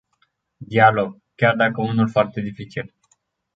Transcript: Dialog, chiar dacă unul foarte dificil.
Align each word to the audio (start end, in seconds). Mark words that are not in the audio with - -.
Dialog, 0.59 1.17
chiar 1.35 1.55
dacă 1.55 1.81
unul 1.81 2.09
foarte 2.09 2.41
dificil. 2.41 2.93